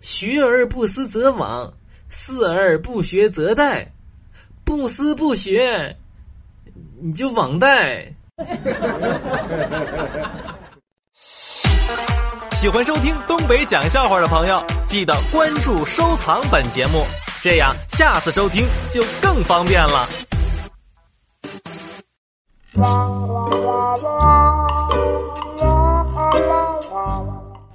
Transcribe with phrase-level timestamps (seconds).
[0.00, 1.72] 学而不思则罔，
[2.08, 3.86] 思而不学则殆，
[4.64, 5.96] 不思不学，
[7.02, 8.14] 你就网贷。
[12.52, 17.04] 喜欢收听东北讲笑话的朋友，记得关注收藏本节目，
[17.42, 20.08] 这样下次收听就更方便了。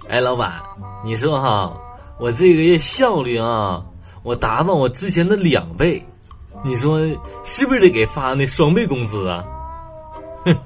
[0.10, 0.62] 哎，老板，
[1.04, 1.76] 你说哈，
[2.18, 3.84] 我这个月效率啊，
[4.24, 6.02] 我达到我之前的两倍，
[6.64, 7.00] 你说
[7.44, 9.44] 是不是得给发那双倍工资啊？
[10.46, 10.58] 哼，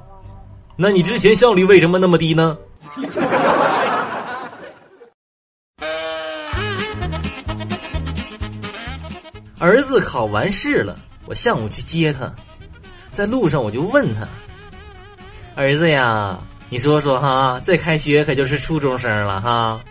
[0.76, 2.58] 那你之前效率为什么那么低呢？
[9.58, 12.32] 儿子考完试了，我下午去接他，
[13.12, 14.28] 在路上我就问他
[15.56, 16.40] ：“儿子呀。”
[16.72, 19.82] 你说说哈，这开学可就是初中生了哈，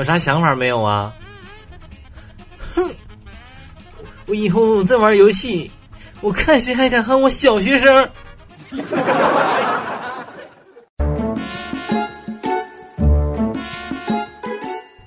[0.00, 1.14] 有啥想法没有啊？
[2.74, 2.90] 哼，
[4.26, 5.70] 我以后再玩游戏，
[6.22, 8.10] 我看谁还敢喊我小学生。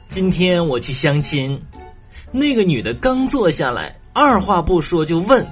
[0.07, 1.59] 今天我去相亲，
[2.31, 5.43] 那个女的刚坐下来，二话不说就问：“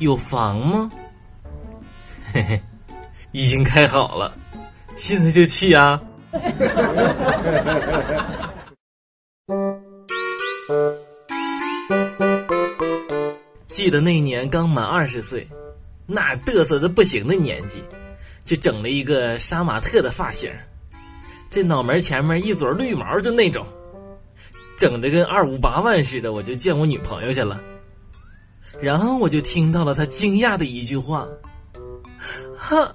[0.00, 0.90] 有房吗？”
[2.32, 2.62] 嘿嘿。
[3.32, 4.34] 已经开好了，
[4.96, 6.00] 现在就去啊！
[13.66, 15.46] 记得那年刚满二十岁，
[16.06, 17.82] 那嘚瑟的不行的年纪，
[18.44, 20.50] 就整了一个杀马特的发型，
[21.50, 23.66] 这脑门前面一撮绿毛就那种，
[24.78, 27.60] 整的跟二五八万似的，我就见我女朋友去了。
[28.80, 31.28] 然后我就听到了她惊讶的一句话
[32.56, 32.90] ：“哈。”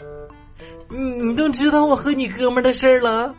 [0.94, 3.34] 你你都知道我和你哥们的事儿了？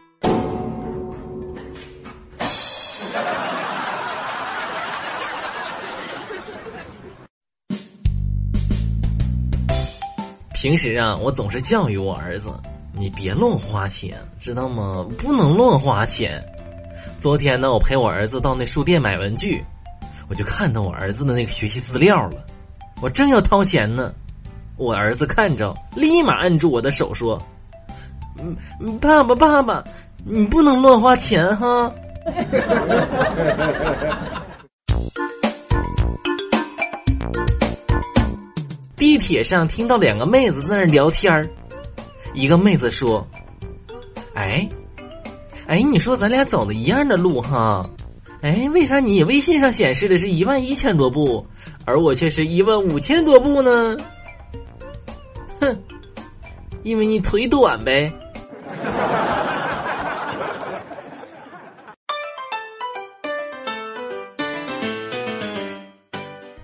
[10.54, 12.50] 平时啊，我总是教育我儿子，
[12.94, 15.06] 你别乱花钱，知道吗？
[15.18, 16.42] 不能乱花钱。
[17.18, 19.62] 昨天呢，我陪我儿子到那书店买文具，
[20.30, 22.46] 我就看到我儿子的那个学习资料了，
[23.02, 24.14] 我正要掏钱呢。
[24.76, 27.40] 我儿子看着，立马按住我的手说
[28.80, 29.84] ：“嗯，爸爸，爸爸，
[30.24, 31.92] 你不能乱花钱哈。”
[38.96, 41.48] 地铁上听到两个妹子在那聊天
[42.34, 43.26] 一个妹子说
[44.34, 44.68] ：“哎，
[45.66, 47.88] 哎，你说咱俩走的一样的路哈，
[48.40, 51.44] 哎，为啥你微信上显示的是一万一千多步，
[51.84, 53.96] 而我却是一万五千多步呢？”
[55.62, 55.82] 哼，
[56.82, 58.12] 因为你腿短呗。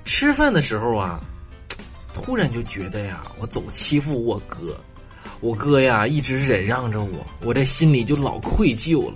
[0.05, 1.21] 吃饭的时候啊，
[2.13, 4.77] 突然就觉得呀，我总欺负我哥，
[5.39, 9.15] 我哥呀一直忍让着我，我这心里就老愧疚了。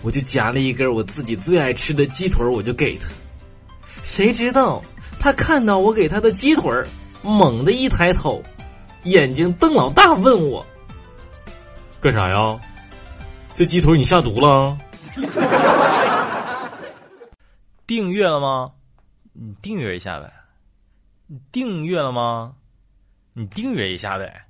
[0.00, 3.06] 我就夹了一根我自己最爱吃的鸡腿，我就给他。
[4.02, 4.82] 谁知道
[5.20, 6.72] 他看到我给他的鸡腿，
[7.22, 8.42] 猛地一抬头。
[9.04, 10.64] 眼睛瞪老大，问我
[12.00, 12.58] ：“干啥呀？
[13.54, 14.76] 这鸡腿你下毒了？
[17.86, 18.72] 订阅了吗？
[19.32, 20.32] 你订阅一下呗。
[21.26, 22.54] 你订阅了吗？
[23.32, 24.46] 你订阅一下呗。”